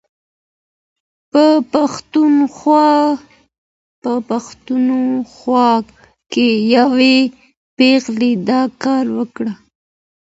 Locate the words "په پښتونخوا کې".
4.03-6.47